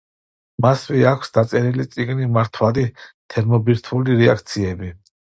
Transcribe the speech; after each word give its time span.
მასვე 0.65 1.01
აქვს 1.09 1.29
დაწერილი 1.35 1.85
წიგნი 1.95 2.29
„მართვადი 2.37 2.87
თერმობირთვული 3.35 4.17
რეაქციები“. 4.23 4.91